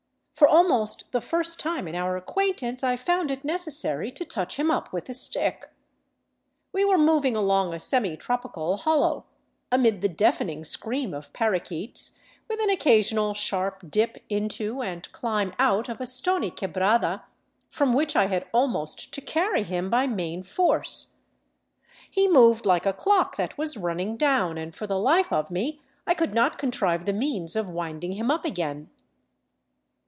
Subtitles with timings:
[0.33, 4.71] For almost the first time in our acquaintance I found it necessary to touch him
[4.71, 5.69] up with a stick.
[6.73, 9.25] We were moving along a semi tropical hollow,
[9.71, 12.17] amid the deafening scream of parrakeets,
[12.49, 17.21] with an occasional sharp dip into and climb out of a stony quebrada,
[17.69, 21.17] from which I had almost to carry him by main force.
[22.09, 25.81] He moved like a clock that was running down, and for the Hfe of me
[26.07, 28.89] I could not contrive the means of winding him up again.